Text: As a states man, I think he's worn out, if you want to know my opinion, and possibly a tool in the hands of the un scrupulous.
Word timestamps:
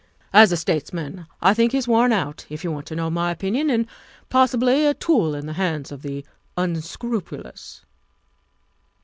As 0.33 0.51
a 0.51 0.57
states 0.57 0.91
man, 0.91 1.27
I 1.43 1.53
think 1.53 1.73
he's 1.73 1.87
worn 1.87 2.11
out, 2.11 2.47
if 2.49 2.63
you 2.63 2.71
want 2.71 2.87
to 2.87 2.95
know 2.95 3.11
my 3.11 3.29
opinion, 3.29 3.69
and 3.69 3.85
possibly 4.29 4.83
a 4.87 4.95
tool 4.95 5.35
in 5.35 5.45
the 5.45 5.53
hands 5.53 5.91
of 5.91 6.01
the 6.01 6.25
un 6.57 6.81
scrupulous. 6.81 7.85